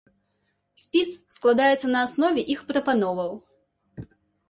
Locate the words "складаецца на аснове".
1.35-2.49